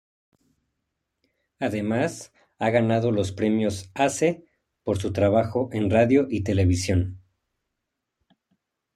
[1.59, 4.47] Además, ha ganado los premios Ace
[4.83, 7.21] por su trabajo en radio y televisión.